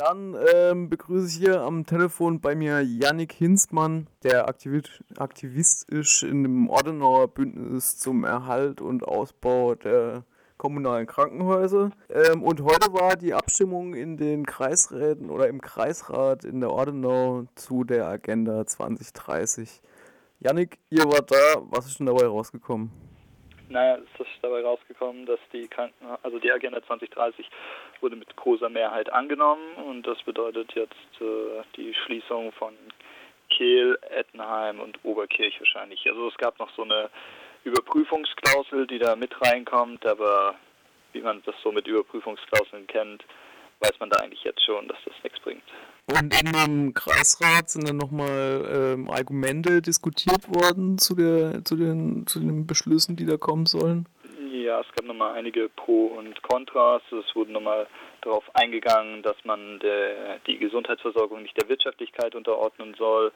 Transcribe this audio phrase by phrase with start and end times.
[0.00, 6.70] Dann ähm, begrüße ich hier am Telefon bei mir Yannick Hinzmann, der aktivistisch in dem
[6.70, 10.24] Ordenauer Bündnis zum Erhalt und Ausbau der
[10.56, 11.90] kommunalen Krankenhäuser.
[12.08, 17.44] Ähm, und heute war die Abstimmung in den Kreisräten oder im Kreisrat in der Ordenau
[17.54, 19.82] zu der Agenda 2030.
[20.38, 23.09] Yannick, ihr wart da, was ist denn dabei rausgekommen?
[23.70, 27.48] Naja, es ist dabei rausgekommen, dass die Kranken also die Agenda 2030
[28.00, 32.74] wurde mit großer Mehrheit angenommen und das bedeutet jetzt äh, die Schließung von
[33.48, 36.04] Kehl, Ettenheim und Oberkirch wahrscheinlich.
[36.08, 37.10] Also es gab noch so eine
[37.62, 40.56] Überprüfungsklausel, die da mit reinkommt, aber
[41.12, 43.24] wie man das so mit Überprüfungsklauseln kennt,
[43.80, 45.62] weiß man da eigentlich jetzt schon, dass das nichts bringt.
[46.06, 52.26] Und in dem Kreisrat sind dann nochmal ähm, Argumente diskutiert worden zu, der, zu, den,
[52.26, 54.06] zu den Beschlüssen, die da kommen sollen?
[54.52, 57.02] Ja, es gab nochmal einige Pro und Kontras.
[57.12, 57.86] Es wurde nochmal
[58.22, 63.32] darauf eingegangen, dass man der, die Gesundheitsversorgung nicht der Wirtschaftlichkeit unterordnen soll.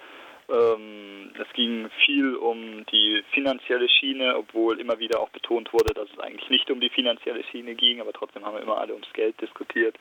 [0.49, 6.09] Ähm, es ging viel um die finanzielle Schiene, obwohl immer wieder auch betont wurde, dass
[6.13, 9.11] es eigentlich nicht um die finanzielle Schiene ging, aber trotzdem haben wir immer alle ums
[9.15, 9.97] Geld diskutiert.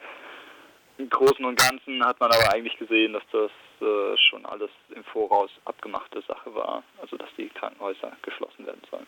[0.96, 3.50] Im Großen und Ganzen hat man aber eigentlich gesehen, dass das
[3.80, 9.06] äh, schon alles im Voraus abgemachte Sache war, also dass die Krankenhäuser geschlossen werden sollen.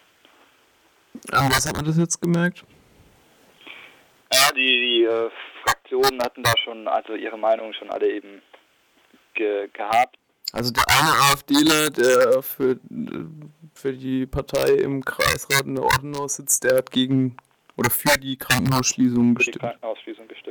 [1.33, 2.65] Aber was hat man das jetzt gemerkt?
[4.33, 5.31] Ja, die, die äh,
[5.65, 8.43] Fraktionen hatten da schon, also ihre Meinung schon alle eben
[9.35, 10.17] ge gehabt.
[10.53, 12.79] Also der eine AfDler, der für,
[13.75, 17.37] für die Partei im Kreisrat in der Ordenau sitzt, der hat gegen
[17.77, 19.57] oder für die Krankenhausschließung gestimmt.
[19.57, 20.46] Die Krankenhausschließung gestimmt.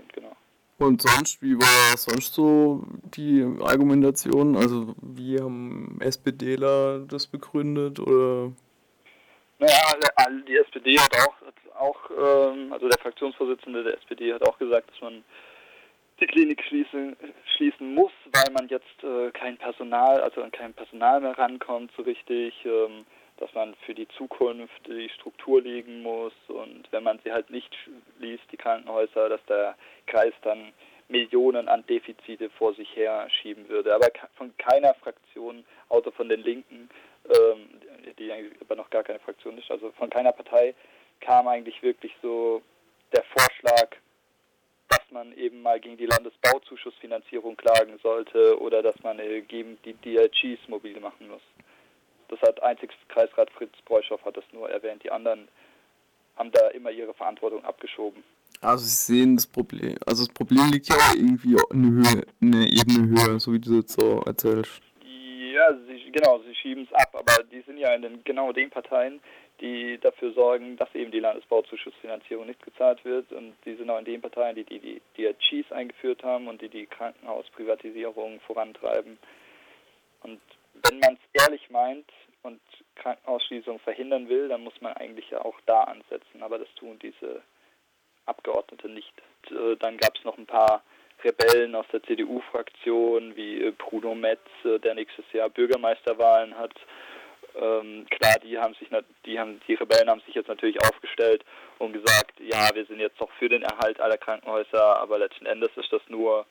[0.77, 2.83] Und sonst, wie war sonst so
[3.15, 4.57] die Argumentation?
[4.57, 8.51] Also wie haben SPDler das begründet oder?
[9.57, 9.93] Naja,
[10.47, 15.01] die SPD hat auch, auch ähm, also der Fraktionsvorsitzende der SPD hat auch gesagt, dass
[15.01, 15.23] man
[16.19, 17.15] die Klinik schließen,
[17.55, 22.03] schließen muss, weil man jetzt äh, kein Personal, also an kein Personal mehr rankommt so
[22.03, 23.05] richtig, ähm,
[23.37, 27.73] dass man für die Zukunft die Struktur legen muss und wenn man sie halt nicht
[28.17, 29.75] schließt, die Krankenhäuser, dass der
[30.07, 30.71] Kreis dann
[31.07, 33.93] Millionen an Defizite vor sich her schieben würde.
[33.93, 36.89] Aber von keiner Fraktion, außer von den Linken,
[37.25, 37.69] ähm,
[38.17, 38.31] die
[38.61, 40.73] aber noch gar keine Fraktion ist, also von keiner Partei
[41.21, 42.61] kam eigentlich wirklich so
[43.13, 43.95] der Vorschlag,
[44.89, 49.93] dass man eben mal gegen die Landesbauzuschussfinanzierung klagen sollte oder dass man äh, gegen die
[49.93, 51.41] DLGs mobil machen muss.
[52.29, 55.03] Das hat einzig Kreisrat Fritz Breuschow hat das nur erwähnt.
[55.03, 55.47] Die anderen
[56.35, 58.23] haben da immer ihre Verantwortung abgeschoben.
[58.61, 59.95] Also Sie sehen das Problem.
[60.05, 63.93] Also das Problem liegt ja irgendwie eine Höhe, eine Ebene höher, so wie du das
[63.93, 64.81] so erzählst.
[65.03, 68.69] Ja, sie, genau, sie schieben es ab, aber die sind ja in den, genau den
[68.69, 69.21] Parteien,
[69.61, 73.31] die dafür sorgen, dass eben die Landesbauzuschussfinanzierung nicht gezahlt wird.
[73.31, 76.69] Und die sind auch in den Parteien, die die, die DRGs eingeführt haben und die
[76.69, 79.17] die Krankenhausprivatisierung vorantreiben.
[80.23, 80.41] Und
[80.83, 82.09] wenn man es ehrlich meint
[82.43, 82.61] und
[82.95, 86.41] Krankenhausschließung verhindern will, dann muss man eigentlich ja auch da ansetzen.
[86.41, 87.41] Aber das tun diese
[88.25, 89.13] Abgeordnete nicht.
[89.49, 90.83] Äh, dann gab es noch ein paar
[91.23, 96.73] Rebellen aus der CDU-Fraktion wie äh, Bruno Metz, äh, der nächstes Jahr Bürgermeisterwahlen hat
[97.57, 98.89] ähm, klar, die haben sich,
[99.25, 101.43] die haben, die Rebellen haben sich jetzt natürlich aufgestellt
[101.79, 105.69] und gesagt, ja, wir sind jetzt doch für den Erhalt aller Krankenhäuser, aber letzten Endes
[105.75, 106.45] ist das nur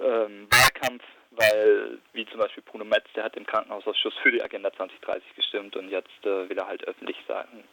[0.00, 1.02] ähm, Wahlkampf,
[1.36, 5.76] weil, wie zum Beispiel Bruno Metz, der hat im Krankenhausausschuss für die Agenda 2030 gestimmt
[5.76, 7.64] und jetzt äh, will er halt öffentlich sagen,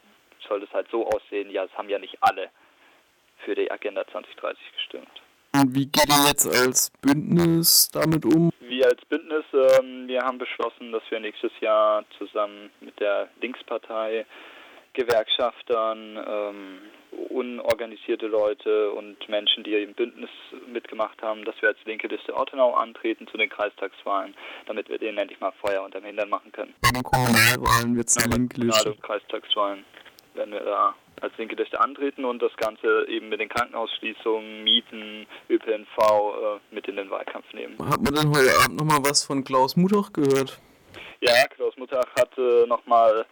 [0.48, 2.50] soll das halt so aussehen, ja, es haben ja nicht alle
[3.44, 5.22] für die Agenda 2030 gestimmt.
[5.54, 8.50] Und wie geht ihr jetzt als Bündnis damit um?
[8.60, 14.24] Wir als Bündnis, ähm, wir haben beschlossen, dass wir nächstes Jahr zusammen mit der Linkspartei,
[14.94, 16.78] Gewerkschaftern, ähm,
[17.30, 20.30] unorganisierte Leute und Menschen, die im Bündnis
[20.72, 24.34] mitgemacht haben, dass wir als linke Liste Ortenau antreten zu den Kreistagswahlen,
[24.66, 26.74] damit wir denen endlich mal Feuer unterm Hintern machen können.
[26.80, 28.94] Bei den Kommunalwahlen wird es eine linke Liste.
[29.02, 29.84] Kreistagswahlen
[30.34, 35.26] werden wir da als linke Liste antreten und das Ganze eben mit den Krankenhausschließungen, Mieten,
[35.48, 37.76] ÖPNV äh, mit in den Wahlkampf nehmen.
[37.78, 40.60] Hat man denn heute Abend nochmal was von Klaus Mutach gehört?
[41.20, 43.24] Ja, Klaus Mutach hat äh, nochmal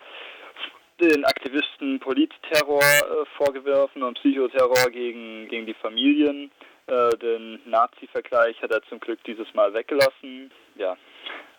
[1.01, 6.51] den Aktivisten Politterror äh, vorgeworfen und Psychoterror gegen, gegen die Familien.
[6.87, 10.51] Äh, den Nazi-Vergleich hat er zum Glück dieses Mal weggelassen.
[10.77, 10.97] Ja.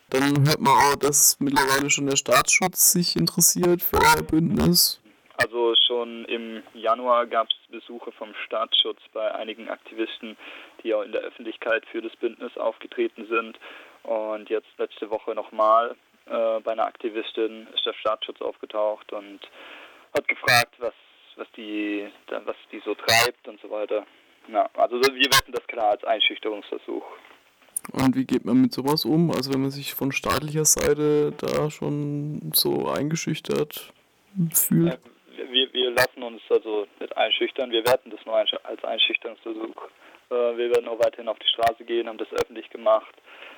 [0.10, 5.02] Dann hört man auch, dass mittlerweile schon der Staatsschutz sich interessiert für euer Bündnis.
[5.38, 10.38] Also schon im Januar gab es Besuche vom Staatsschutz bei einigen Aktivisten,
[10.84, 13.58] die auch in der Öffentlichkeit für das Bündnis aufgetreten sind.
[14.04, 15.96] Und jetzt letzte Woche nochmal
[16.32, 19.40] äh, bei einer Aktivistin ist der Staatsschutz aufgetaucht und
[20.14, 20.94] hat gefragt, was,
[21.36, 22.08] was, die,
[22.46, 24.06] was die so treibt und so weiter.
[24.48, 27.04] Ja, also wir werten das klar als Einschüchterungsversuch.
[27.92, 29.32] Und wie geht man mit sowas um?
[29.32, 33.92] Also wenn man sich von staatlicher Seite da schon so eingeschüchtert
[34.54, 35.00] fühlt?
[35.52, 39.90] Wir, wir lassen uns also nicht einschüchtern, wir werten das nur als Einschüchterungsversuch.
[40.30, 43.14] Äh, wir werden auch weiterhin auf die Straße gehen, haben das öffentlich gemacht,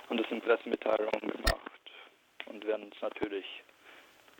[0.10, 1.73] haben das in Pressemitteilungen gemacht und
[2.74, 3.46] werden uns natürlich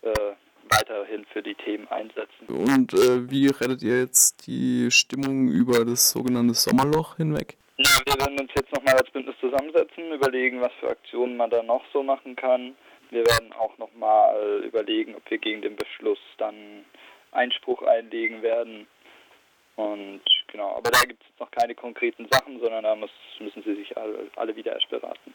[0.02, 0.34] äh,
[0.70, 2.48] weiterhin für die Themen einsetzen.
[2.48, 7.58] Und äh, wie rettet ihr jetzt die Stimmung über das sogenannte Sommerloch hinweg?
[7.78, 11.62] Ja, wir werden uns jetzt nochmal als Bündnis zusammensetzen, überlegen, was für Aktionen man da
[11.62, 12.76] noch so machen kann.
[13.12, 16.56] Wir werden auch nochmal überlegen, ob wir gegen den Beschluss dann
[17.32, 18.88] Einspruch einlegen werden.
[19.76, 23.76] Und genau, aber da gibt es noch keine konkreten Sachen, sondern da muss, müssen sie
[23.76, 25.34] sich alle, alle wieder erst beraten.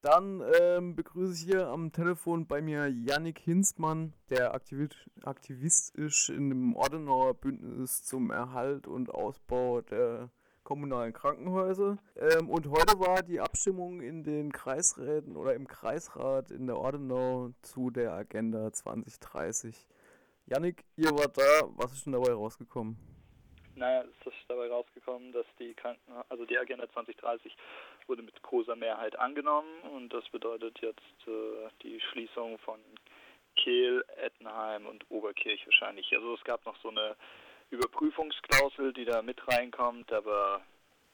[0.00, 6.76] Dann ähm, begrüße ich hier am Telefon bei mir Yannick Hinzmann, der aktivistisch in dem
[6.76, 10.30] Ordenauer Bündnis zum Erhalt und Ausbau der
[10.62, 11.98] kommunalen Krankenhäuser.
[12.14, 17.50] Ähm, und heute war die Abstimmung in den Kreisräten oder im Kreisrat in der Ordenau
[17.62, 19.88] zu der Agenda 2030.
[20.46, 23.17] Yannick, ihr wart da, was ist denn dabei rausgekommen?
[23.78, 27.56] Naja, es ist dabei rausgekommen, dass die Kranken also die Agenda 2030
[28.06, 32.80] wurde mit großer Mehrheit angenommen und das bedeutet jetzt äh, die Schließung von
[33.56, 36.12] Kehl, Ettenheim und Oberkirch wahrscheinlich.
[36.12, 37.16] Also es gab noch so eine
[37.70, 40.62] Überprüfungsklausel, die da mit reinkommt, aber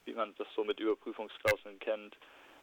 [0.04, 2.16] wie man das so mit Überprüfungsklauseln kennt,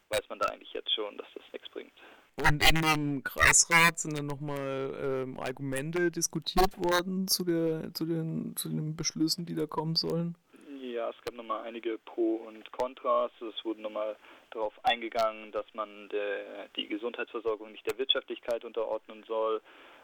[0.09, 1.93] weiß man da eigentlich jetzt schon, dass das nichts bringt.
[2.37, 8.55] Und in dem Kreisrat sind dann nochmal ähm, Argumente diskutiert worden zu, der, zu, den,
[8.55, 10.35] zu den Beschlüssen, die da kommen sollen?
[10.81, 13.31] Ja, es gab nochmal einige Pro und Kontras.
[13.41, 14.15] Es wurde nochmal
[14.51, 19.61] darauf eingegangen, dass man der, die Gesundheitsversorgung nicht der Wirtschaftlichkeit unterordnen soll.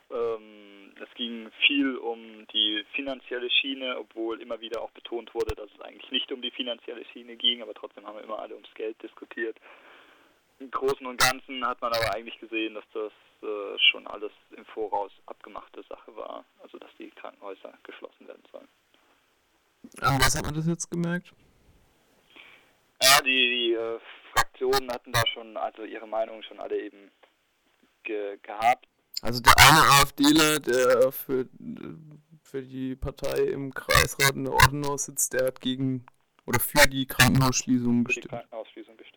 [0.10, 5.70] Ähm, es ging viel um die finanzielle Schiene, obwohl immer wieder auch betont wurde, dass
[5.74, 8.74] es eigentlich nicht um die finanzielle Schiene ging, aber trotzdem haben wir immer alle ums
[8.74, 9.58] Geld diskutiert.
[10.60, 13.12] Im Großen und Ganzen hat man aber eigentlich gesehen, dass das
[13.44, 18.68] äh, schon alles im Voraus abgemachte Sache war, also dass die Krankenhäuser geschlossen werden sollen.
[20.02, 21.32] An was hat man das jetzt gemerkt?
[23.02, 24.00] Ja, die, die äh,
[24.34, 27.12] Fraktionen hatten da schon, also ihre Meinung schon alle eben
[28.04, 28.88] ge gehabt.
[29.22, 31.48] Also der eine AfDler, der für,
[32.44, 36.06] für die Partei im Kreisrat in der Ordenau sitzt, der hat gegen
[36.46, 38.26] oder für die Krankenhausschließung gestimmt.
[38.26, 39.17] Für die Krankenhausschließung gestimmt.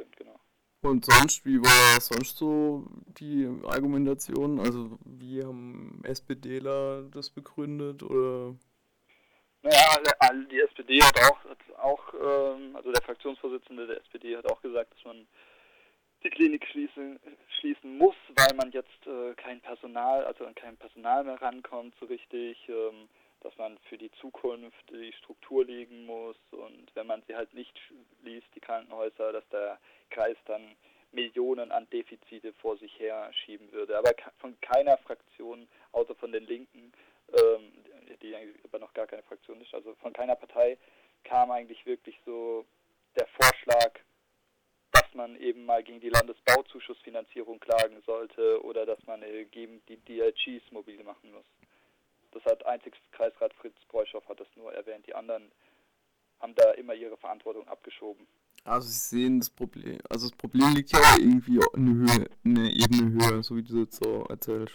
[0.82, 2.86] Und sonst, wie war sonst so
[3.18, 4.58] die Argumentation?
[4.58, 8.54] Also wie haben SPDler das begründet oder?
[9.62, 9.98] Naja,
[10.50, 14.94] die SPD hat auch, hat auch ähm, also der Fraktionsvorsitzende der SPD hat auch gesagt,
[14.94, 15.26] dass man
[16.24, 17.18] die Klinik schließen,
[17.60, 22.06] schließen muss, weil man jetzt äh, kein Personal, also an kein Personal mehr rankommt so
[22.06, 23.08] richtig, ähm,
[23.40, 27.78] dass man für die Zukunft die Struktur legen muss und wenn man sie halt nicht
[27.78, 29.78] schließt, die Krankenhäuser, dass der
[30.10, 30.76] Kreis dann
[31.12, 33.98] Millionen an Defizite vor sich her schieben würde.
[33.98, 36.92] Aber von keiner Fraktion, außer von den Linken,
[37.32, 37.72] ähm,
[38.22, 40.78] die aber noch gar keine Fraktion ist, also von keiner Partei
[41.24, 42.64] kam eigentlich wirklich so
[43.18, 43.98] der Vorschlag,
[44.92, 50.70] dass man eben mal gegen die Landesbauzuschussfinanzierung klagen sollte oder dass man gegen die DIGs
[50.70, 51.44] mobil machen muss.
[52.32, 55.06] Das hat einzig Kreisrat Fritz Breuschow hat das nur erwähnt.
[55.06, 55.50] Die anderen
[56.40, 58.26] haben da immer ihre Verantwortung abgeschoben.
[58.64, 63.12] Also Sie sehen das Problem, also das Problem liegt ja irgendwie eine Höhe, eine Ebene
[63.12, 64.74] höher, so wie du das so erzählst.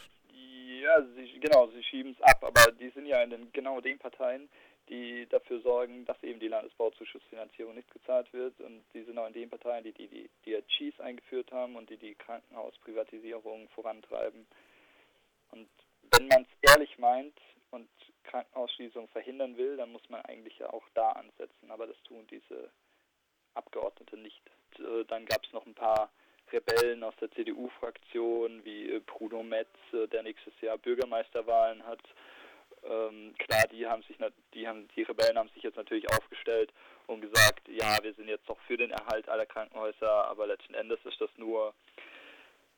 [0.81, 4.00] Ja, sie, genau, sie schieben es ab, aber die sind ja in den, genau den
[4.00, 4.50] Parteien,
[4.89, 9.33] die dafür sorgen, dass eben die Landesbauzuschussfinanzierung nicht gezahlt wird und die sind auch in
[9.33, 14.47] den Parteien, die die, die, die Cheese eingeführt haben und die die Krankenhausprivatisierung vorantreiben.
[15.51, 15.67] Und
[16.17, 17.38] wenn man es ehrlich meint
[17.72, 17.89] und
[18.24, 22.69] Krankenhausschließungen verhindern will, dann muss man eigentlich ja auch da ansetzen, aber das tun diese
[23.53, 24.41] Abgeordnete nicht.
[25.07, 26.12] Dann gab es noch ein paar
[26.51, 32.01] Rebellen aus der CDU-Fraktion, wie äh, Bruno Metz, äh, der nächstes Jahr Bürgermeisterwahlen hat.
[32.84, 34.17] Ähm, klar, die haben sich,
[34.53, 36.72] die haben, die Rebellen haben sich jetzt natürlich aufgestellt
[37.07, 41.00] und gesagt, ja, wir sind jetzt doch für den Erhalt aller Krankenhäuser, aber letzten Endes
[41.05, 41.74] ist das nur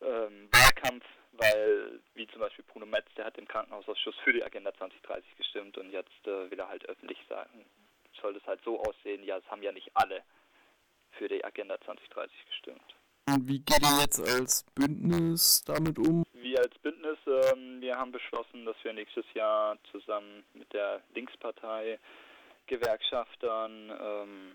[0.01, 4.73] ähm, Wahlkampf, weil, wie zum Beispiel Bruno Metz, der hat im Krankenhausausschuss für die Agenda
[4.73, 7.65] 2030 gestimmt und jetzt äh, will er halt öffentlich sagen,
[8.21, 10.23] soll das halt so aussehen, ja, es haben ja nicht alle
[11.11, 12.95] für die Agenda 2030 gestimmt.
[13.27, 16.23] Und wie geht ihr jetzt als Bündnis damit um?
[16.33, 21.99] Wir als Bündnis, ähm, wir haben beschlossen, dass wir nächstes Jahr zusammen mit der Linkspartei,
[22.67, 24.51] Gewerkschaftern, ähm,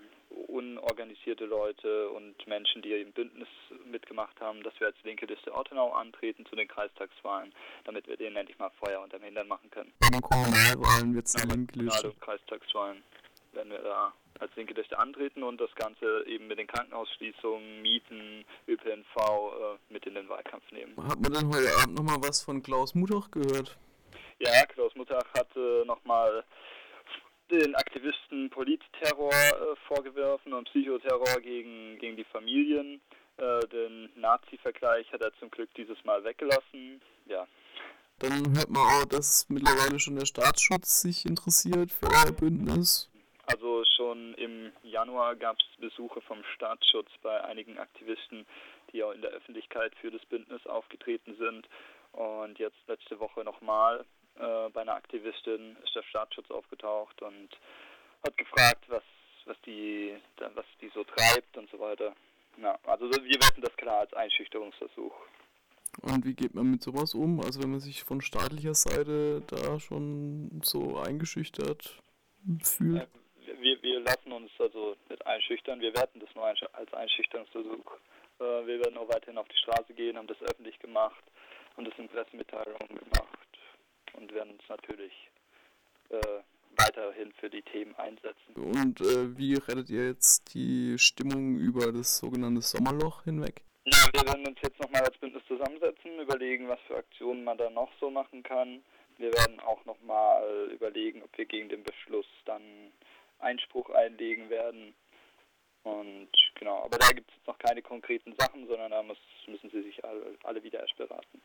[0.49, 3.49] unorganisierte Leute und Menschen, die im Bündnis
[3.85, 7.53] mitgemacht haben, dass wir als linke Liste Ortenau antreten zu den Kreistagswahlen,
[7.85, 9.93] damit wir denen endlich mal Feuer unterm Hintern machen können.
[10.01, 12.13] Bei den Kommunalwahlen wird es eine linke Liste.
[12.21, 13.03] Kreistagswahlen
[13.53, 18.45] werden wir da als linke Liste antreten und das Ganze eben mit den Krankenhausschließungen, Mieten,
[18.67, 20.97] ÖPNV äh, mit in den Wahlkampf nehmen.
[21.09, 23.79] Hat man denn heute Abend nochmal was von Klaus Muttach gehört?
[24.39, 26.45] Ja, Klaus Muttach hat äh, nochmal
[27.53, 33.01] den Aktivisten Politterror äh, vorgeworfen und Psychoterror gegen, gegen die Familien.
[33.37, 37.01] Äh, den Nazi-Vergleich hat er zum Glück dieses Mal weggelassen.
[37.27, 37.47] Ja.
[38.19, 43.11] Dann hört man auch, dass mittlerweile schon der Staatsschutz sich interessiert für euer Bündnis.
[43.47, 48.47] Also schon im Januar gab es Besuche vom Staatsschutz bei einigen Aktivisten,
[48.93, 51.69] die auch in der Öffentlichkeit für das Bündnis aufgetreten sind.
[52.13, 54.05] Und jetzt letzte Woche nochmal
[54.39, 57.49] äh, bei einer Aktivistin ist der Staatsschutz aufgetaucht und
[58.25, 59.03] hat gefragt, was,
[59.47, 60.15] was, die,
[60.55, 62.15] was die so treibt und so weiter.
[62.61, 65.15] Ja, also wir werten das klar als Einschüchterungsversuch.
[66.03, 67.41] Und wie geht man mit sowas um?
[67.41, 72.01] Also wenn man sich von staatlicher Seite da schon so eingeschüchtert
[72.63, 73.09] fühlt?
[73.61, 77.93] wir, wir lassen uns also nicht einschüchtern, wir werten das nur als Einschüchterungsversuch.
[78.41, 81.23] Äh, wir werden auch weiterhin auf die Straße gehen, haben das öffentlich gemacht
[81.77, 83.42] und das in Pressemitteilungen gemacht
[84.15, 85.13] und werden uns natürlich
[86.11, 86.19] äh,
[86.77, 88.55] weiterhin für die Themen einsetzen.
[88.55, 93.63] Und äh, wie rettet ihr jetzt die Stimmung über das sogenannte Sommerloch hinweg?
[93.85, 97.69] Ja, wir werden uns jetzt nochmal als Bündnis zusammensetzen, überlegen, was für Aktionen man da
[97.71, 98.83] noch so machen kann.
[99.19, 102.63] Wir werden auch nochmal überlegen, ob wir gegen den Beschluss dann
[103.41, 104.95] Einspruch einlegen werden.
[105.83, 109.83] Und genau, aber da gibt es noch keine konkreten Sachen, sondern da muss, müssen sie
[109.83, 111.43] sich alle, alle wieder erst beraten.